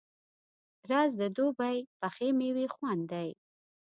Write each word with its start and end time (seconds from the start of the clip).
رس 0.89 1.11
د 1.21 1.23
دوبی 1.37 1.77
پخې 1.99 2.27
میوې 2.39 2.65
خوند 2.75 3.03
دی 3.11 3.29